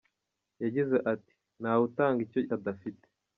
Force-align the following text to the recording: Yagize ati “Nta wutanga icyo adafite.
Yagize 0.63 0.95
ati 1.13 1.33
“Nta 1.61 1.71
wutanga 1.79 2.19
icyo 2.25 2.39
adafite. 2.57 3.05